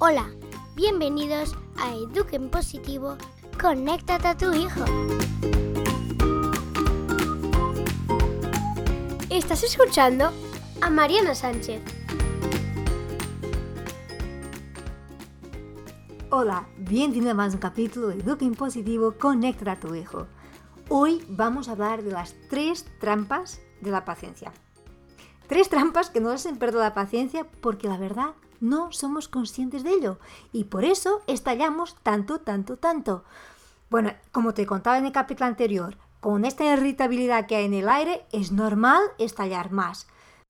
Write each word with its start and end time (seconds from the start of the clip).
Hola, 0.00 0.30
bienvenidos 0.76 1.56
a 1.76 1.92
Eduquen 1.92 2.50
Positivo, 2.50 3.16
conéctate 3.60 4.28
a 4.28 4.36
tu 4.36 4.52
hijo. 4.54 4.84
Estás 9.28 9.64
escuchando 9.64 10.30
a 10.80 10.88
Mariana 10.88 11.34
Sánchez. 11.34 11.82
Hola, 16.30 16.68
bienvenido 16.76 17.32
a 17.32 17.34
más 17.34 17.54
un 17.54 17.60
capítulo 17.60 18.06
de 18.06 18.20
Eduquen 18.20 18.54
Positivo, 18.54 19.16
conéctate 19.18 19.70
a 19.70 19.80
tu 19.80 19.96
hijo. 19.96 20.28
Hoy 20.88 21.24
vamos 21.28 21.68
a 21.68 21.72
hablar 21.72 22.04
de 22.04 22.12
las 22.12 22.36
tres 22.48 22.86
trampas 23.00 23.60
de 23.80 23.90
la 23.90 24.04
paciencia. 24.04 24.52
Tres 25.48 25.68
trampas 25.68 26.10
que 26.10 26.20
nos 26.20 26.34
hacen 26.34 26.56
perder 26.56 26.82
la 26.82 26.94
paciencia 26.94 27.48
porque 27.60 27.88
la 27.88 27.96
verdad 27.96 28.34
no 28.60 28.92
somos 28.92 29.28
conscientes 29.28 29.82
de 29.82 29.90
ello 29.90 30.18
y 30.52 30.64
por 30.64 30.84
eso 30.84 31.22
estallamos 31.26 31.96
tanto, 32.02 32.40
tanto, 32.40 32.76
tanto. 32.76 33.24
Bueno, 33.90 34.12
como 34.32 34.54
te 34.54 34.66
contaba 34.66 34.98
en 34.98 35.06
el 35.06 35.12
capítulo 35.12 35.46
anterior, 35.46 35.96
con 36.20 36.44
esta 36.44 36.64
irritabilidad 36.64 37.46
que 37.46 37.56
hay 37.56 37.64
en 37.66 37.74
el 37.74 37.88
aire 37.88 38.26
es 38.32 38.52
normal 38.52 39.02
estallar 39.18 39.70
más. 39.70 40.08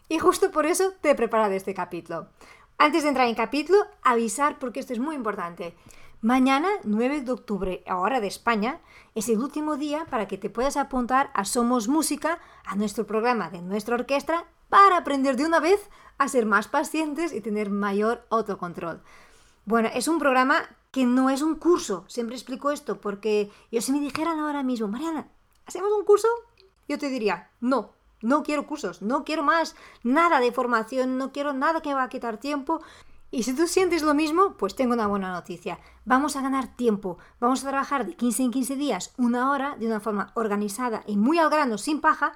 Y 0.08 0.18
justo 0.18 0.50
por 0.50 0.66
eso 0.66 0.92
te 1.00 1.10
he 1.10 1.14
preparado 1.14 1.52
este 1.52 1.74
capítulo. 1.74 2.28
Antes 2.78 3.02
de 3.02 3.10
entrar 3.10 3.28
en 3.28 3.34
capítulo, 3.34 3.78
avisar 4.02 4.58
porque 4.58 4.80
esto 4.80 4.92
es 4.92 4.98
muy 4.98 5.14
importante. 5.14 5.76
Mañana, 6.20 6.68
9 6.84 7.20
de 7.20 7.32
octubre, 7.32 7.84
hora 7.86 8.20
de 8.20 8.26
España, 8.26 8.80
es 9.14 9.28
el 9.28 9.38
último 9.38 9.76
día 9.76 10.06
para 10.10 10.26
que 10.26 10.38
te 10.38 10.50
puedas 10.50 10.76
apuntar 10.76 11.30
a 11.34 11.44
Somos 11.44 11.86
Música, 11.86 12.40
a 12.64 12.74
nuestro 12.74 13.06
programa 13.06 13.50
de 13.50 13.62
nuestra 13.62 13.94
orquesta 13.94 14.46
para 14.68 14.98
aprender 14.98 15.36
de 15.36 15.46
una 15.46 15.60
vez 15.60 15.88
a 16.18 16.28
ser 16.28 16.46
más 16.46 16.68
pacientes 16.68 17.32
y 17.32 17.40
tener 17.40 17.70
mayor 17.70 18.26
autocontrol. 18.30 19.02
Bueno, 19.64 19.88
es 19.94 20.08
un 20.08 20.18
programa 20.18 20.62
que 20.90 21.04
no 21.04 21.30
es 21.30 21.42
un 21.42 21.56
curso, 21.56 22.04
siempre 22.08 22.36
explico 22.36 22.70
esto, 22.70 23.00
porque 23.00 23.50
yo 23.70 23.80
si 23.80 23.92
me 23.92 24.00
dijeran 24.00 24.38
ahora 24.40 24.62
mismo, 24.62 24.88
Mariana, 24.88 25.28
¿hacemos 25.66 25.92
un 25.92 26.04
curso? 26.04 26.28
Yo 26.88 26.98
te 26.98 27.10
diría, 27.10 27.50
no, 27.60 27.92
no 28.22 28.42
quiero 28.42 28.66
cursos, 28.66 29.02
no 29.02 29.24
quiero 29.24 29.42
más 29.42 29.76
nada 30.02 30.40
de 30.40 30.52
formación, 30.52 31.18
no 31.18 31.32
quiero 31.32 31.52
nada 31.52 31.82
que 31.82 31.94
va 31.94 32.04
a 32.04 32.08
quitar 32.08 32.38
tiempo. 32.38 32.80
Y 33.30 33.42
si 33.42 33.54
tú 33.54 33.66
sientes 33.66 34.02
lo 34.02 34.14
mismo, 34.14 34.54
pues 34.56 34.74
tengo 34.74 34.94
una 34.94 35.06
buena 35.06 35.30
noticia. 35.30 35.78
Vamos 36.06 36.34
a 36.34 36.40
ganar 36.40 36.74
tiempo. 36.74 37.18
Vamos 37.40 37.62
a 37.62 37.68
trabajar 37.68 38.06
de 38.06 38.16
15 38.16 38.44
en 38.44 38.50
15 38.50 38.76
días, 38.76 39.12
una 39.18 39.50
hora, 39.50 39.76
de 39.78 39.86
una 39.86 40.00
forma 40.00 40.32
organizada 40.34 41.04
y 41.06 41.18
muy 41.18 41.38
al 41.38 41.50
grano, 41.50 41.76
sin 41.76 42.00
paja, 42.00 42.32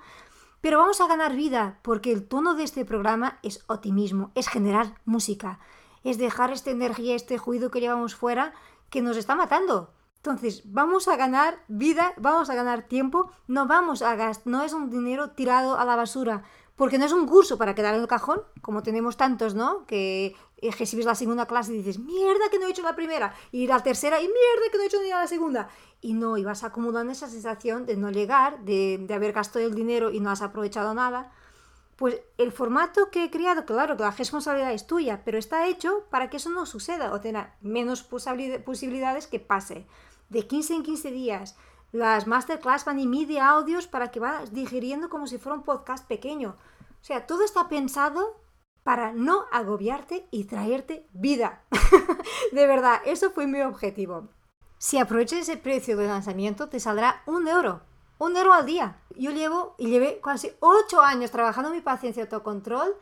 pero 0.63 0.79
vamos 0.79 1.01
a 1.01 1.09
ganar 1.09 1.35
vida 1.35 1.81
porque 1.83 2.13
el 2.13 2.27
tono 2.27 2.55
de 2.55 2.63
este 2.63 2.85
programa 2.85 3.41
es 3.43 3.65
optimismo, 3.67 4.31
es 4.37 4.49
generar 4.49 4.95
música, 5.05 5.59
es 6.05 6.19
dejar 6.19 6.53
esta 6.53 6.71
energía, 6.71 7.17
este 7.17 7.37
juido 7.37 7.71
que 7.71 7.81
llevamos 7.81 8.15
fuera 8.15 8.55
que 8.89 9.03
nos 9.03 9.17
está 9.17 9.35
matando. 9.35 9.93
Entonces, 10.17 10.63
vamos 10.67 11.09
a 11.09 11.17
ganar 11.17 11.65
vida, 11.67 12.15
vamos 12.17 12.49
a 12.49 12.55
ganar 12.55 12.85
tiempo, 12.85 13.33
no 13.49 13.67
vamos 13.67 14.03
a 14.03 14.15
gastar, 14.15 14.47
no 14.47 14.63
es 14.63 14.73
un 14.73 14.89
dinero 14.89 15.31
tirado 15.33 15.77
a 15.77 15.85
la 15.85 15.97
basura, 15.97 16.45
porque 16.77 16.99
no 16.99 17.05
es 17.05 17.13
un 17.13 17.27
curso 17.27 17.59
para 17.59 17.75
quedar 17.75 17.95
en 17.95 18.01
el 18.01 18.09
cajón, 18.09 18.43
como 18.61 18.83
tenemos 18.83 19.17
tantos, 19.17 19.55
¿no? 19.55 19.87
Que 19.87 20.35
recibes 20.79 21.05
la 21.05 21.15
segunda 21.15 21.47
clase 21.47 21.75
y 21.75 21.79
dices, 21.79 21.99
mierda 21.99 22.49
que 22.51 22.59
no 22.59 22.67
he 22.67 22.71
hecho 22.71 22.83
la 22.83 22.97
primera, 22.97 23.35
y 23.51 23.67
la 23.67 23.83
tercera, 23.83 24.21
y 24.21 24.25
mierda 24.25 24.71
que 24.71 24.79
no 24.79 24.85
he 24.85 24.87
hecho 24.87 25.03
ni 25.03 25.11
la 25.11 25.27
segunda. 25.27 25.69
Y 26.01 26.15
no, 26.15 26.37
y 26.37 26.45
vas 26.45 26.65
acumulando 26.65 27.13
esa 27.13 27.29
sensación 27.29 27.87
de 27.87 27.97
no 27.97 28.11
llegar, 28.11 28.65
de, 28.65 29.07
haber 29.15 29.33
gastado 29.33 29.65
el 29.67 29.75
dinero 29.75 30.11
y 30.11 30.21
no 30.21 30.31
has 30.31 30.43
aprovechado 30.43 30.95
nada. 30.95 31.33
Pues 31.97 32.21
el 32.39 32.53
formato 32.53 33.11
que 33.11 33.25
he 33.25 33.31
creado, 33.31 33.65
claro 33.65 33.97
que 33.97 34.03
la 34.03 34.11
responsabilidad 34.11 34.73
es 34.73 34.87
tuya, 34.87 35.23
pero 35.25 35.39
está 35.39 35.69
hecho 35.69 36.07
para 36.11 36.31
que 36.31 36.39
eso 36.39 36.51
no 36.51 36.67
suceda 36.67 37.13
o 37.13 37.21
tenga 37.21 37.55
menos 37.61 38.03
posibilidades 38.03 39.27
que 39.27 39.39
pase. 39.39 39.87
De 40.31 40.47
15 40.47 40.75
en 40.77 40.83
15 40.83 41.11
días, 41.11 41.57
las 41.93 42.27
masterclass 42.27 42.85
van 42.85 42.99
y 42.99 43.07
media 43.07 43.51
audios 43.51 43.87
para 43.87 44.11
que 44.11 44.19
vas 44.19 44.53
digiriendo 44.53 45.09
como 45.11 45.27
si 45.27 45.39
fuera 45.39 45.57
un 45.57 45.63
podcast 45.63 46.07
pequeño. 46.09 46.57
O 47.01 47.05
sea, 47.05 47.27
todo 47.27 47.45
está 47.45 47.69
pensado 47.69 48.41
para 48.83 49.13
no 49.13 49.45
agobiarte 49.53 50.27
y 50.31 50.45
traerte 50.45 51.07
vida. 51.13 51.63
de 52.53 52.67
verdad, 52.67 53.01
eso 53.05 53.31
fue 53.31 53.47
mi 53.47 53.61
objetivo. 53.61 54.29
Si 54.79 54.99
aprovechas 54.99 55.41
ese 55.41 55.57
precio 55.57 55.97
de 55.97 56.09
lanzamiento, 56.09 56.69
te 56.69 56.81
saldrá 56.81 57.23
un 57.27 57.47
euro. 57.47 57.83
Un 58.19 58.37
euro 58.37 58.53
al 58.53 58.67
día. 58.67 59.01
Yo 59.17 59.31
llevo 59.31 59.75
y 59.79 59.89
llevé 59.89 60.21
casi 60.23 60.51
ocho 60.61 61.03
años 61.03 61.31
trabajando 61.31 61.71
mi 61.71 61.81
paciencia 61.81 62.25
autocontrol 62.25 62.97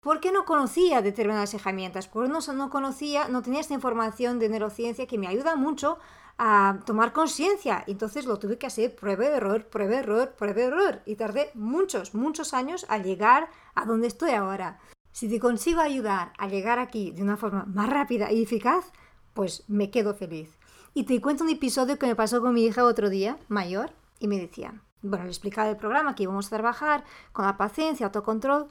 porque 0.00 0.32
no 0.32 0.44
conocía 0.44 1.00
determinadas 1.00 1.54
herramientas, 1.54 2.08
porque 2.08 2.28
no, 2.28 2.40
no 2.52 2.68
conocía, 2.68 3.28
no 3.28 3.40
tenía 3.40 3.60
esta 3.60 3.72
información 3.72 4.38
de 4.38 4.50
neurociencia 4.50 5.06
que 5.06 5.16
me 5.16 5.28
ayuda 5.28 5.56
mucho 5.56 5.98
a 6.38 6.80
tomar 6.86 7.12
conciencia. 7.12 7.84
Entonces 7.86 8.26
lo 8.26 8.38
tuve 8.38 8.58
que 8.58 8.66
hacer 8.66 8.94
prueba, 8.94 9.26
error, 9.26 9.66
prueba, 9.66 9.96
error, 9.96 10.34
prueba, 10.36 10.60
error. 10.60 11.02
Y 11.06 11.16
tardé 11.16 11.50
muchos, 11.54 12.14
muchos 12.14 12.54
años 12.54 12.86
a 12.88 12.98
llegar 12.98 13.48
a 13.74 13.84
donde 13.84 14.08
estoy 14.08 14.32
ahora. 14.32 14.80
Si 15.12 15.28
te 15.28 15.38
consigo 15.38 15.80
ayudar 15.80 16.32
a 16.38 16.48
llegar 16.48 16.78
aquí 16.78 17.12
de 17.12 17.22
una 17.22 17.36
forma 17.36 17.64
más 17.66 17.88
rápida 17.88 18.32
y 18.32 18.42
eficaz, 18.42 18.92
pues 19.32 19.64
me 19.68 19.90
quedo 19.90 20.14
feliz. 20.14 20.58
Y 20.92 21.04
te 21.04 21.20
cuento 21.20 21.44
un 21.44 21.50
episodio 21.50 21.98
que 21.98 22.06
me 22.06 22.16
pasó 22.16 22.40
con 22.40 22.54
mi 22.54 22.64
hija 22.64 22.84
otro 22.84 23.10
día, 23.10 23.36
mayor, 23.48 23.92
y 24.18 24.28
me 24.28 24.38
decía, 24.38 24.80
bueno, 25.02 25.24
le 25.24 25.30
explicaba 25.30 25.68
el 25.68 25.76
programa 25.76 26.14
que 26.14 26.22
íbamos 26.22 26.46
a 26.46 26.56
trabajar 26.56 27.04
con 27.32 27.44
la 27.44 27.56
paciencia, 27.56 28.06
autocontrol. 28.06 28.68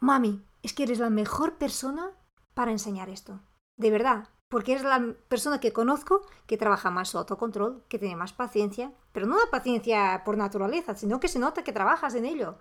Mami, 0.00 0.42
es 0.62 0.72
que 0.72 0.84
eres 0.84 0.98
la 0.98 1.10
mejor 1.10 1.54
persona 1.54 2.10
para 2.54 2.70
enseñar 2.70 3.08
esto. 3.08 3.40
De 3.76 3.90
verdad, 3.90 4.28
porque 4.54 4.70
eres 4.70 4.84
la 4.84 5.14
persona 5.26 5.58
que 5.58 5.72
conozco 5.72 6.24
que 6.46 6.56
trabaja 6.56 6.88
más 6.88 7.08
su 7.08 7.18
autocontrol, 7.18 7.82
que 7.88 7.98
tiene 7.98 8.14
más 8.14 8.32
paciencia, 8.32 8.92
pero 9.10 9.26
no 9.26 9.36
la 9.36 9.50
paciencia 9.50 10.22
por 10.24 10.36
naturaleza, 10.36 10.94
sino 10.94 11.18
que 11.18 11.26
se 11.26 11.40
nota 11.40 11.64
que 11.64 11.72
trabajas 11.72 12.14
en 12.14 12.24
ello. 12.24 12.56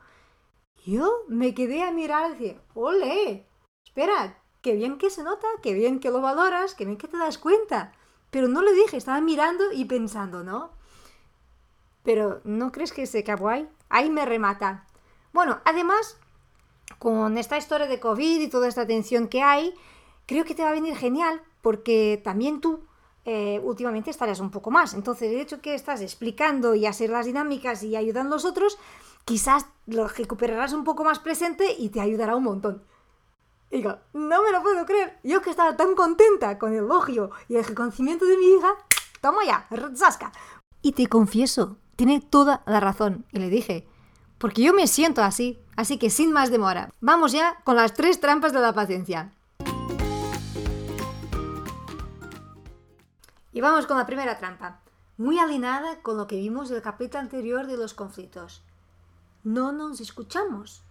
Yo 0.84 1.20
me 1.28 1.54
quedé 1.54 1.84
a 1.84 1.92
mirar 1.92 2.32
y 2.32 2.34
decir, 2.34 2.62
¡ole! 2.74 3.46
Espera, 3.86 4.42
qué 4.64 4.74
bien 4.74 4.98
que 4.98 5.12
se 5.12 5.22
nota, 5.22 5.46
qué 5.62 5.76
bien 5.76 6.00
que 6.00 6.10
lo 6.10 6.20
valoras, 6.20 6.74
qué 6.74 6.84
bien 6.84 6.98
que 6.98 7.08
te 7.08 7.16
das 7.16 7.38
cuenta. 7.38 7.92
Pero 8.32 8.48
no 8.48 8.64
le 8.64 8.74
dije, 8.74 8.98
estaba 8.98 9.22
mirando 9.22 9.66
y 9.72 9.86
pensando, 9.86 10.44
¿no? 10.44 10.72
Pero 12.02 12.42
¿no 12.44 12.72
crees 12.72 12.92
que 12.92 13.06
se 13.06 13.20
acabó 13.20 13.50
ahí? 13.50 13.70
Ahí 13.90 14.10
me 14.10 14.26
remata. 14.26 14.88
Bueno, 15.32 15.62
además, 15.64 16.18
con 16.98 17.38
esta 17.38 17.56
historia 17.56 17.86
de 17.86 18.00
COVID 18.00 18.42
y 18.42 18.50
toda 18.50 18.68
esta 18.68 18.88
tensión 18.88 19.28
que 19.28 19.44
hay, 19.44 19.76
creo 20.26 20.46
que 20.46 20.56
te 20.56 20.64
va 20.64 20.70
a 20.70 20.74
venir 20.74 20.96
genial 20.96 21.42
porque 21.62 22.22
también 22.24 22.62
tú 22.62 22.82
eh, 23.26 23.60
últimamente 23.64 24.10
estarás 24.10 24.40
un 24.40 24.52
poco 24.52 24.72
más. 24.72 24.94
Entonces, 24.94 25.32
el 25.32 25.40
hecho 25.40 25.62
que 25.62 25.76
estás 25.76 26.02
explicando 26.02 26.76
y 26.76 26.86
hacer 26.86 27.10
las 27.10 27.26
dinámicas 27.26 27.84
y 27.84 27.96
ayudando 27.96 28.36
a 28.36 28.38
los 28.38 28.46
otros, 28.46 28.78
quizás 29.26 29.66
lo 29.86 30.08
recuperarás 30.08 30.74
un 30.74 30.84
poco 30.84 31.04
más 31.04 31.20
presente 31.20 31.76
y 31.78 31.90
te 31.90 32.02
ayudará 32.02 32.36
un 32.36 32.44
montón 32.44 32.84
digo, 33.74 33.98
no 34.14 34.44
me 34.44 34.52
lo 34.52 34.62
puedo 34.62 34.86
creer. 34.86 35.20
Yo 35.24 35.42
que 35.42 35.50
estaba 35.50 35.76
tan 35.76 35.96
contenta 35.96 36.60
con 36.60 36.74
el 36.74 36.86
elogio 36.86 37.32
y 37.50 37.56
el 37.56 37.66
reconocimiento 37.66 38.26
de 38.26 38.38
mi 38.38 38.46
hija, 38.54 38.70
toma 39.20 39.44
ya, 39.46 39.68
zasca. 39.96 40.32
Y 40.82 40.94
te 40.94 41.08
confieso, 41.08 41.78
tiene 41.96 42.22
toda 42.22 42.62
la 42.66 42.80
razón. 42.80 43.26
Y 43.32 43.40
le 43.40 43.50
dije, 43.50 43.88
porque 44.38 44.62
yo 44.62 44.74
me 44.74 44.88
siento 44.88 45.24
así. 45.24 45.60
Así 45.76 45.98
que 45.98 46.12
sin 46.12 46.32
más 46.32 46.52
demora, 46.52 46.92
vamos 47.02 47.32
ya 47.32 47.58
con 47.64 47.76
las 47.76 47.96
tres 47.96 48.20
trampas 48.20 48.54
de 48.54 48.60
la 48.60 48.74
paciencia. 48.74 49.34
Y 53.54 53.62
vamos 53.62 53.86
con 53.86 54.00
la 54.00 54.08
primera 54.08 54.40
trampa, 54.40 54.80
muy 55.16 55.38
alineada 55.38 56.02
con 56.02 56.18
lo 56.18 56.26
que 56.26 56.38
vimos 56.38 56.70
del 56.70 56.82
capítulo 56.82 57.20
anterior 57.20 57.68
de 57.68 57.78
los 57.78 57.94
conflictos. 57.94 58.64
No 59.44 59.72
nos 59.72 60.02
escuchamos. 60.02 60.82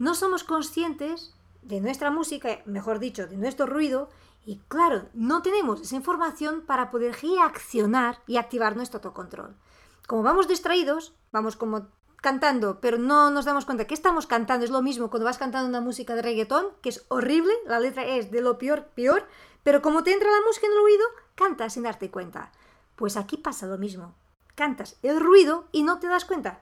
No 0.00 0.16
somos 0.16 0.42
conscientes 0.42 1.32
de 1.62 1.80
nuestra 1.80 2.10
música, 2.10 2.58
mejor 2.66 2.98
dicho, 2.98 3.28
de 3.28 3.36
nuestro 3.36 3.66
ruido, 3.66 4.08
y 4.44 4.58
claro, 4.66 5.08
no 5.14 5.42
tenemos 5.42 5.80
esa 5.80 5.94
información 5.94 6.62
para 6.62 6.90
poder 6.90 7.16
reaccionar 7.22 8.18
y 8.26 8.36
activar 8.36 8.74
nuestro 8.74 8.98
autocontrol. 8.98 9.54
Como 10.08 10.24
vamos 10.24 10.48
distraídos, 10.48 11.14
vamos 11.30 11.54
como 11.54 11.86
cantando, 12.20 12.80
pero 12.80 12.98
no 12.98 13.30
nos 13.30 13.44
damos 13.44 13.64
cuenta 13.64 13.86
que 13.86 13.94
estamos 13.94 14.26
cantando. 14.26 14.64
Es 14.64 14.70
lo 14.70 14.82
mismo 14.82 15.10
cuando 15.10 15.24
vas 15.24 15.38
cantando 15.38 15.68
una 15.68 15.80
música 15.80 16.14
de 16.14 16.22
reggaetón, 16.22 16.66
que 16.82 16.90
es 16.90 17.04
horrible, 17.08 17.52
la 17.66 17.80
letra 17.80 18.04
es 18.04 18.30
de 18.30 18.40
lo 18.40 18.58
peor, 18.58 18.86
peor, 18.94 19.26
pero 19.62 19.82
como 19.82 20.02
te 20.02 20.12
entra 20.12 20.30
la 20.30 20.46
música 20.46 20.66
en 20.66 20.72
el 20.72 20.78
oído, 20.78 21.04
cantas 21.34 21.74
sin 21.74 21.82
darte 21.82 22.10
cuenta. 22.10 22.52
Pues 22.96 23.16
aquí 23.16 23.36
pasa 23.36 23.66
lo 23.66 23.78
mismo. 23.78 24.14
Cantas 24.54 24.96
el 25.02 25.20
ruido 25.20 25.66
y 25.72 25.82
no 25.82 25.98
te 25.98 26.08
das 26.08 26.24
cuenta. 26.24 26.60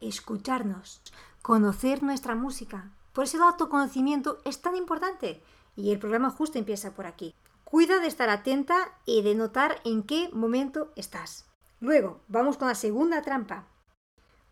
Escucharnos, 0.00 1.00
conocer 1.42 2.02
nuestra 2.02 2.34
música, 2.34 2.90
por 3.12 3.24
eso 3.24 3.36
el 3.36 3.42
autoconocimiento 3.42 4.38
es 4.44 4.60
tan 4.60 4.76
importante. 4.76 5.42
Y 5.76 5.92
el 5.92 5.98
programa 5.98 6.30
justo 6.30 6.58
empieza 6.58 6.92
por 6.92 7.06
aquí. 7.06 7.34
Cuida 7.64 7.98
de 8.00 8.06
estar 8.06 8.28
atenta 8.28 8.92
y 9.04 9.22
de 9.22 9.34
notar 9.34 9.80
en 9.84 10.02
qué 10.02 10.28
momento 10.32 10.92
estás. 10.96 11.46
Luego, 11.80 12.20
vamos 12.28 12.56
con 12.56 12.68
la 12.68 12.74
segunda 12.74 13.22
trampa. 13.22 13.66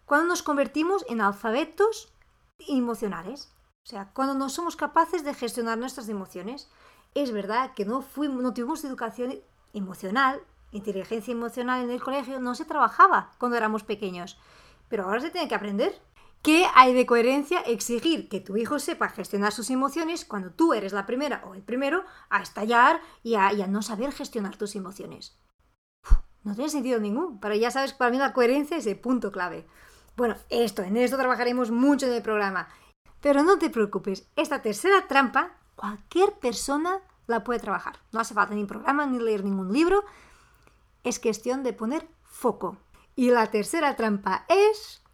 Cuando 0.08 0.28
nos 0.28 0.43
convertimos 0.43 1.05
en 1.10 1.20
alfabetos 1.20 2.10
emocionales. 2.66 3.52
O 3.84 3.88
sea, 3.88 4.10
cuando 4.14 4.32
no 4.32 4.49
somos 4.49 4.75
capaces 4.75 5.22
de 5.22 5.34
gestionar 5.34 5.76
nuestras 5.76 6.08
emociones. 6.08 6.70
es 7.14 7.31
verdad 7.31 7.72
que 7.75 7.84
no, 7.84 8.00
fuimos, 8.00 8.43
no 8.43 8.55
tuvimos 8.55 8.84
educación 8.84 9.34
emocional, 9.75 10.40
inteligencia 10.72 11.32
emocional 11.32 11.84
en 11.84 11.90
el 11.90 12.02
colegio, 12.02 12.40
no 12.40 12.55
se 12.55 12.64
trabajaba 12.64 13.32
cuando 13.38 13.58
éramos 13.58 13.82
pequeños. 13.82 14.38
Pero 14.88 15.05
ahora 15.05 15.20
se 15.20 15.31
tiene 15.31 15.46
que 15.46 15.55
aprender. 15.55 16.00
¿Qué 16.40 16.66
hay 16.75 16.94
de 16.94 17.04
coherencia 17.04 17.61
exigir 17.61 18.31
que 18.31 18.40
tu 18.40 18.56
hijo 18.56 18.78
sepa 18.78 19.11
gestionar 19.11 19.52
sus 19.52 19.69
emociones 19.69 20.25
cuando 20.25 20.52
tú 20.52 20.72
eres 20.72 20.94
la 20.94 21.04
primera 21.04 21.43
o 21.44 21.54
el 21.54 21.62
primero 21.62 22.04
a 22.31 22.40
estallar 22.40 23.02
y 23.22 23.34
a, 23.34 23.50
no 23.66 23.82
saber 23.82 24.12
gestionar 24.12 24.56
tus 24.56 24.75
emociones? 24.75 25.38
no 26.44 26.54
tiene 26.54 26.70
sentido 26.70 26.99
ningún, 26.99 27.40
pero 27.40 27.54
ya 27.54 27.70
sabes 27.70 27.93
que 27.93 27.99
para 27.99 28.11
mí 28.11 28.16
la 28.16 28.32
coherencia 28.32 28.78
es 28.78 28.87
el 28.87 28.99
punto 28.99 29.31
clave. 29.31 29.66
Bueno, 30.19 30.35
esto, 30.50 30.82
en 30.82 30.97
esto 30.97 31.17
trabajaremos 31.17 31.70
mucho 31.70 32.06
en 32.06 32.12
el 32.12 32.23
programa. 32.23 32.67
Pero 33.20 33.44
no 33.44 33.56
te 33.56 33.70
preocupes, 33.70 34.29
esta 34.35 34.61
tercera 34.62 35.06
trampa 35.06 35.53
cualquier 35.76 36.32
persona 36.41 36.99
la 37.29 37.44
puede 37.44 37.61
trabajar. 37.61 38.00
No 38.11 38.19
hace 38.19 38.35
falta 38.35 38.53
ni 38.56 38.65
programa 38.65 39.06
ni 39.06 39.20
leer 39.20 39.44
ningún 39.44 39.73
libro. 39.73 40.03
Es 41.05 41.20
cuestión 41.20 41.62
de 41.62 41.73
poner 41.73 42.09
foco. 42.25 42.79
Y 43.15 43.31
la 43.31 43.47
tercera 43.53 43.94
trampa 43.94 44.44
es 44.49 45.05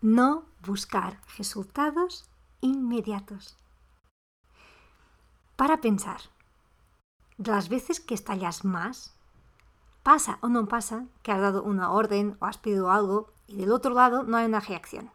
no 0.00 0.44
buscar 0.66 1.20
resultados 1.38 2.28
inmediatos. 2.60 3.58
Para 5.54 5.80
pensar, 5.80 6.20
las 7.38 7.68
veces 7.68 8.00
que 8.00 8.14
estallas 8.14 8.64
más, 8.64 9.14
pasa 10.02 10.40
o 10.40 10.48
no 10.48 10.66
pasa 10.66 11.04
que 11.22 11.30
has 11.30 11.40
dado 11.40 11.62
una 11.62 11.92
orden 11.92 12.36
o 12.40 12.46
has 12.46 12.58
pedido 12.58 12.90
algo 12.90 13.32
y 13.50 13.56
del 13.56 13.72
otro 13.72 13.92
lado 13.92 14.22
no 14.22 14.36
hay 14.36 14.46
una 14.46 14.60
reacción. 14.60 15.10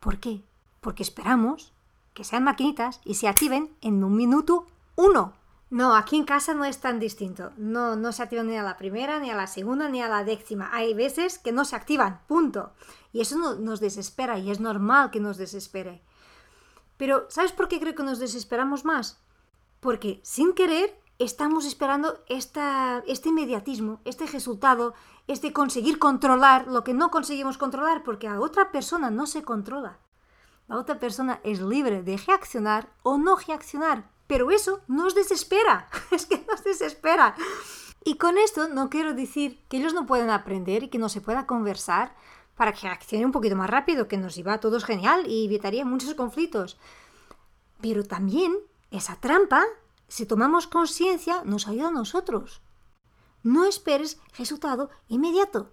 ¿Por 0.00 0.18
qué? 0.18 0.42
Porque 0.80 1.02
esperamos 1.02 1.72
que 2.14 2.24
sean 2.24 2.44
maquinitas 2.44 3.00
y 3.04 3.14
se 3.14 3.28
activen 3.28 3.74
en 3.80 4.02
un 4.02 4.16
minuto 4.16 4.66
uno. 4.96 5.34
No, 5.70 5.94
aquí 5.94 6.16
en 6.16 6.24
casa 6.24 6.52
no 6.52 6.64
es 6.64 6.80
tan 6.80 6.98
distinto. 6.98 7.52
No, 7.56 7.94
no 7.94 8.10
se 8.10 8.24
activan 8.24 8.48
ni 8.48 8.56
a 8.56 8.64
la 8.64 8.76
primera, 8.76 9.20
ni 9.20 9.30
a 9.30 9.36
la 9.36 9.46
segunda, 9.46 9.88
ni 9.88 10.02
a 10.02 10.08
la 10.08 10.24
décima. 10.24 10.68
Hay 10.72 10.94
veces 10.94 11.38
que 11.38 11.52
no 11.52 11.64
se 11.64 11.76
activan, 11.76 12.22
punto. 12.26 12.72
Y 13.12 13.20
eso 13.20 13.36
nos 13.56 13.78
desespera 13.78 14.38
y 14.38 14.50
es 14.50 14.58
normal 14.58 15.12
que 15.12 15.20
nos 15.20 15.36
desespere. 15.36 16.02
Pero, 16.96 17.26
¿sabes 17.30 17.52
por 17.52 17.68
qué 17.68 17.78
creo 17.78 17.94
que 17.94 18.02
nos 18.02 18.18
desesperamos 18.18 18.84
más? 18.84 19.22
Porque 19.78 20.20
sin 20.24 20.54
querer 20.54 21.00
estamos 21.20 21.66
esperando 21.66 22.18
este 22.28 23.28
inmediatismo, 23.28 24.00
este 24.06 24.26
resultado, 24.26 24.94
este 25.28 25.52
conseguir 25.52 25.98
controlar 25.98 26.66
lo 26.66 26.82
que 26.82 26.94
no 26.94 27.10
conseguimos 27.10 27.58
controlar 27.58 28.02
porque 28.02 28.26
a 28.26 28.40
otra 28.40 28.72
persona 28.72 29.10
no 29.10 29.26
se 29.26 29.42
controla. 29.42 29.98
La 30.66 30.78
otra 30.78 30.98
persona 30.98 31.40
es 31.44 31.60
libre 31.60 32.02
de 32.02 32.16
reaccionar 32.16 32.88
o 33.02 33.18
no 33.18 33.36
reaccionar, 33.36 34.10
pero 34.26 34.50
eso 34.50 34.80
nos 34.88 35.14
desespera, 35.14 35.88
es 36.10 36.24
que 36.24 36.42
nos 36.48 36.64
desespera. 36.64 37.34
Y 38.02 38.14
con 38.14 38.38
esto 38.38 38.68
no 38.68 38.88
quiero 38.88 39.12
decir 39.12 39.62
que 39.68 39.76
ellos 39.76 39.92
no 39.92 40.06
puedan 40.06 40.30
aprender 40.30 40.84
y 40.84 40.88
que 40.88 40.98
no 40.98 41.10
se 41.10 41.20
pueda 41.20 41.46
conversar 41.46 42.16
para 42.56 42.72
que 42.72 42.86
reaccione 42.86 43.26
un 43.26 43.32
poquito 43.32 43.56
más 43.56 43.68
rápido, 43.68 44.08
que 44.08 44.16
nos 44.16 44.38
iba 44.38 44.54
a 44.54 44.60
todos 44.60 44.84
genial 44.84 45.26
y 45.26 45.44
evitaría 45.44 45.84
muchos 45.84 46.14
conflictos. 46.14 46.78
Pero 47.82 48.04
también 48.04 48.56
esa 48.90 49.16
trampa, 49.16 49.64
si 50.10 50.26
tomamos 50.26 50.66
conciencia, 50.66 51.42
nos 51.44 51.68
ayuda 51.68 51.88
a 51.88 51.92
nosotros. 51.92 52.60
No 53.44 53.64
esperes 53.64 54.20
resultado 54.36 54.90
inmediato. 55.08 55.70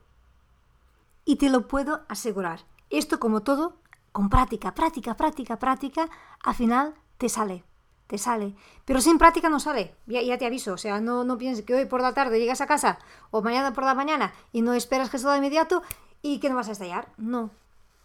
Y 1.26 1.38
te 1.38 1.50
lo 1.50 1.68
puedo 1.68 2.06
asegurar. 2.08 2.62
Esto 2.92 3.20
como 3.20 3.42
todo, 3.42 3.74
con 4.12 4.30
práctica, 4.30 4.76
práctica, 4.76 5.18
práctica, 5.18 5.58
práctica, 5.58 6.10
al 6.42 6.56
final 6.56 6.94
te 7.18 7.30
sale 7.30 7.66
te 8.08 8.18
sale. 8.18 8.56
Pero 8.86 9.02
sin 9.02 9.18
práctica 9.18 9.50
no 9.50 9.60
sale, 9.60 9.94
ya, 10.08 10.38
te 10.38 10.46
aviso. 10.46 10.74
O 10.74 10.78
sea, 10.78 11.02
no, 11.02 11.26
no 11.26 11.38
pienses 11.38 11.66
que 11.66 11.76
hoy 11.76 11.86
por 11.86 12.02
la 12.02 12.14
tarde 12.14 12.40
llegas 12.40 12.62
a 12.62 12.68
casa 12.68 13.00
o 13.32 13.42
mañana 13.42 13.74
por 13.74 13.84
la 13.84 13.96
mañana 13.96 14.34
y 14.54 14.62
no 14.62 14.74
esperas 14.74 15.12
de 15.12 15.38
inmediato 15.38 15.84
y 16.22 16.40
que 16.40 16.50
no 16.50 16.56
vas 16.56 16.70
a 16.70 16.72
estallar. 16.72 17.10
No. 17.18 17.52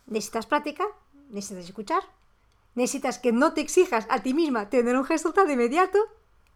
Necesitas 0.06 0.46
práctica, 0.46 0.84
necesitas 1.30 1.66
escuchar, 1.66 2.02
necesitas 2.74 3.20
que 3.20 3.32
no 3.32 3.52
te 3.54 3.60
exijas 3.60 4.06
a 4.10 4.18
ti 4.18 4.34
misma 4.34 4.68
tener 4.68 4.96
un 4.96 5.06
resultado 5.06 5.50
inmediato 5.50 5.98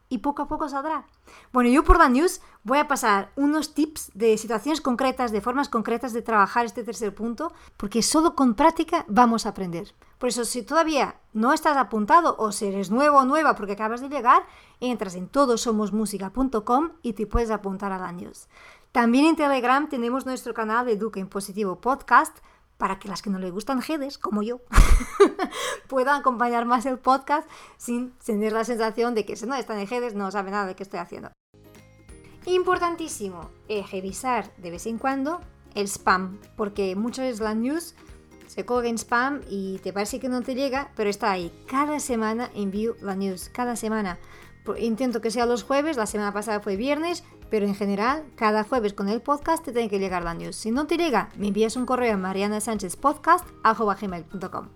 y 0.09 0.19
poco 0.19 0.43
a 0.43 0.49
poco 0.49 0.69
saldrá. 0.69 1.07
Bueno, 1.53 1.71
yo 1.71 1.85
por 1.85 1.99
la 1.99 2.09
news 2.09 2.41
voy 2.65 2.79
a 2.79 2.89
pasar 2.89 3.31
unos 3.37 3.75
tips 3.75 4.11
de 4.15 4.39
situaciones 4.39 4.81
concretas, 4.81 5.33
de 5.33 5.41
formas 5.41 5.69
concretas 5.69 6.13
de 6.13 6.23
trabajar 6.23 6.67
este 6.67 6.85
tercer 6.85 7.15
punto, 7.15 7.53
porque 7.77 8.03
solo 8.03 8.35
con 8.35 8.55
práctica 8.55 9.05
vamos 9.09 9.47
a 9.47 9.51
aprender. 9.51 9.95
Por 10.19 10.29
eso, 10.29 10.45
si 10.45 10.63
todavía 10.63 11.17
no 11.33 11.53
estás 11.53 11.77
apuntado 11.77 12.37
o 12.39 12.53
si 12.53 12.67
eres 12.67 12.91
nuevo 12.91 13.19
o 13.19 13.25
nueva 13.25 13.55
porque 13.55 13.73
acabas 13.73 14.01
de 14.01 14.09
llegar, 14.09 14.45
entras 14.81 15.15
en 15.15 15.29
todosomosmusica.com 15.29 16.91
y 17.03 17.13
te 17.13 17.27
puedes 17.27 17.51
apuntar 17.51 17.93
a 17.93 17.99
la 17.99 18.13
news. 18.13 18.49
También 18.93 19.27
en 19.27 19.37
Telegram 19.37 19.89
tenemos 19.89 20.25
nuestro 20.25 20.55
canal 20.55 20.87
de 20.87 20.93
Educa 20.93 21.21
en 21.21 21.29
Positivo 21.29 21.81
Podcast, 21.83 22.39
para 22.79 22.99
que 22.99 23.09
las 23.09 23.23
que 23.23 23.31
no 23.31 23.39
le 23.39 23.51
gustan 23.51 23.83
GEDES, 23.83 24.19
como 24.19 24.43
yo, 24.43 24.61
puedan 25.89 26.21
acompañar 26.21 26.67
más 26.67 26.87
el 26.87 26.99
podcast 26.99 27.49
sin 27.77 28.13
tener 28.19 28.53
la 28.53 28.65
sensación 28.65 29.15
de 29.15 29.25
que 29.25 29.37
si 29.37 29.47
no 29.47 29.55
están 29.55 29.79
en 29.79 29.87
GEDES 29.87 30.15
no 30.15 30.31
saben 30.31 30.53
nada 30.53 30.67
de 30.67 30.77
qué 30.77 30.83
estoy 30.83 31.01
haciendo. 31.01 31.31
Importantísimo, 32.47 33.51
es 33.69 33.91
revisar 33.91 34.55
de 34.57 34.71
vez 34.71 34.87
en 34.87 34.99
cuando 34.99 35.41
el 35.75 35.89
spam, 35.89 36.39
porque 36.57 36.95
muchas 36.95 37.25
veces 37.25 37.41
la 37.41 37.55
news 37.55 37.95
se 38.47 38.65
colga 38.65 38.89
en 38.89 38.99
spam 38.99 39.43
y 39.49 39.79
te 39.79 39.93
parece 39.93 40.21
que 40.21 40.29
no 40.29 40.43
te 40.43 40.55
llega, 40.55 40.91
pero 40.97 41.11
está 41.11 41.31
ahí. 41.31 41.53
Cada 41.67 41.99
semana 41.99 42.51
envío 42.55 42.95
la 43.01 43.17
news, 43.17 43.49
cada 43.49 43.77
semana. 43.77 44.19
Intento 44.79 45.21
que 45.21 45.31
sea 45.31 45.47
los 45.47 45.63
jueves, 45.63 45.97
la 45.97 46.07
semana 46.07 46.33
pasada 46.33 46.61
fue 46.61 46.77
viernes, 46.77 47.25
pero 47.51 47.67
en 47.67 47.75
general, 47.75 48.25
cada 48.35 48.65
jueves 48.65 48.93
con 48.93 49.09
el 49.09 49.23
podcast 49.23 49.65
te 49.65 49.73
tiene 49.73 49.89
que 49.89 49.99
llegar 49.99 50.23
la 50.25 50.35
news. 50.35 50.57
Si 50.57 50.71
no 50.71 50.87
te 50.87 50.97
llega, 50.97 51.31
me 51.37 51.49
envías 51.49 51.77
un 51.77 51.85
correo 51.87 52.15
a 52.15 52.17
marianasanchezpodcast.com. 52.17 54.69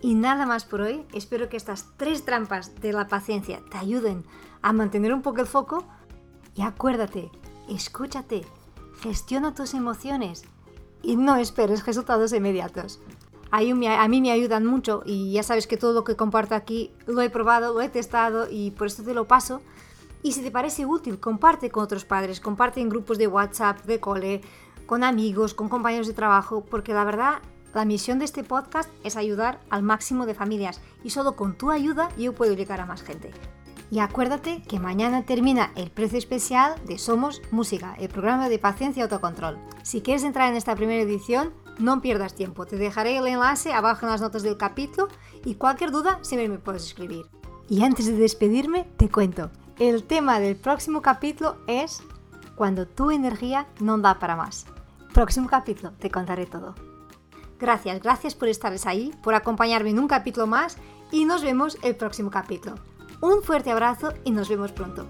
Y 0.00 0.14
nada 0.14 0.46
más 0.46 0.64
por 0.64 0.80
hoy. 0.82 1.04
Espero 1.12 1.48
que 1.48 1.56
estas 1.56 1.86
tres 1.96 2.24
trampas 2.24 2.80
de 2.80 2.92
la 2.92 3.08
paciencia 3.08 3.60
te 3.70 3.78
ayuden 3.78 4.24
a 4.62 4.72
mantener 4.72 5.14
un 5.14 5.22
poco 5.22 5.40
el 5.40 5.46
foco. 5.46 5.84
Y 6.54 6.62
acuérdate, 6.62 7.30
escúchate, 7.68 8.42
gestiona 9.00 9.54
tus 9.54 9.74
emociones 9.74 10.44
y 11.02 11.16
no 11.16 11.36
esperes 11.36 11.84
resultados 11.86 12.32
inmediatos. 12.32 13.00
A 13.50 13.60
mí 13.60 14.20
me 14.20 14.32
ayudan 14.32 14.66
mucho 14.66 15.02
y 15.06 15.32
ya 15.32 15.42
sabes 15.42 15.66
que 15.66 15.76
todo 15.76 15.92
lo 15.92 16.04
que 16.04 16.16
comparto 16.16 16.54
aquí 16.54 16.92
lo 17.06 17.20
he 17.22 17.30
probado, 17.30 17.72
lo 17.72 17.80
he 17.80 17.88
testado 17.88 18.46
y 18.50 18.72
por 18.72 18.88
esto 18.88 19.04
te 19.04 19.14
lo 19.14 19.26
paso 19.26 19.62
y 20.24 20.32
si 20.32 20.40
te 20.40 20.50
parece 20.50 20.86
útil, 20.86 21.20
comparte 21.20 21.70
con 21.70 21.84
otros 21.84 22.06
padres, 22.06 22.40
comparte 22.40 22.80
en 22.80 22.88
grupos 22.88 23.18
de 23.18 23.26
WhatsApp, 23.26 23.84
de 23.84 24.00
cole, 24.00 24.40
con 24.86 25.04
amigos, 25.04 25.52
con 25.52 25.68
compañeros 25.68 26.06
de 26.06 26.14
trabajo, 26.14 26.64
porque 26.64 26.94
la 26.94 27.04
verdad, 27.04 27.34
la 27.74 27.84
misión 27.84 28.18
de 28.18 28.24
este 28.24 28.42
podcast 28.42 28.88
es 29.04 29.18
ayudar 29.18 29.60
al 29.68 29.82
máximo 29.82 30.24
de 30.24 30.32
familias 30.32 30.80
y 31.04 31.10
solo 31.10 31.36
con 31.36 31.58
tu 31.58 31.70
ayuda 31.70 32.08
yo 32.16 32.32
puedo 32.32 32.54
llegar 32.54 32.80
a 32.80 32.86
más 32.86 33.02
gente. 33.02 33.32
Y 33.90 33.98
acuérdate 33.98 34.62
que 34.62 34.80
mañana 34.80 35.26
termina 35.26 35.72
el 35.76 35.90
precio 35.90 36.16
especial 36.16 36.74
de 36.86 36.96
Somos 36.96 37.42
Música, 37.50 37.94
el 37.98 38.08
programa 38.08 38.48
de 38.48 38.58
paciencia 38.58 39.00
y 39.00 39.02
autocontrol. 39.02 39.58
Si 39.82 40.00
quieres 40.00 40.24
entrar 40.24 40.48
en 40.48 40.56
esta 40.56 40.74
primera 40.74 41.02
edición, 41.02 41.52
no 41.78 42.00
pierdas 42.00 42.34
tiempo. 42.34 42.64
Te 42.64 42.78
dejaré 42.78 43.18
el 43.18 43.26
enlace 43.26 43.74
abajo 43.74 44.06
en 44.06 44.12
las 44.12 44.22
notas 44.22 44.42
del 44.42 44.56
capítulo 44.56 45.08
y 45.44 45.56
cualquier 45.56 45.90
duda 45.90 46.18
siempre 46.22 46.48
me 46.48 46.58
puedes 46.58 46.86
escribir. 46.86 47.26
Y 47.68 47.82
antes 47.82 48.06
de 48.06 48.14
despedirme, 48.14 48.88
te 48.96 49.10
cuento. 49.10 49.50
El 49.78 50.04
tema 50.04 50.38
del 50.38 50.54
próximo 50.54 51.02
capítulo 51.02 51.56
es 51.66 52.00
cuando 52.54 52.86
tu 52.86 53.10
energía 53.10 53.66
no 53.80 53.98
da 53.98 54.20
para 54.20 54.36
más. 54.36 54.66
Próximo 55.12 55.48
capítulo, 55.48 55.90
te 55.98 56.12
contaré 56.12 56.46
todo. 56.46 56.76
Gracias, 57.58 58.00
gracias 58.00 58.36
por 58.36 58.46
estar 58.46 58.72
ahí, 58.86 59.12
por 59.20 59.34
acompañarme 59.34 59.90
en 59.90 59.98
un 59.98 60.06
capítulo 60.06 60.46
más 60.46 60.76
y 61.10 61.24
nos 61.24 61.42
vemos 61.42 61.76
el 61.82 61.96
próximo 61.96 62.30
capítulo. 62.30 62.76
Un 63.20 63.42
fuerte 63.42 63.72
abrazo 63.72 64.12
y 64.22 64.30
nos 64.30 64.48
vemos 64.48 64.70
pronto. 64.70 65.08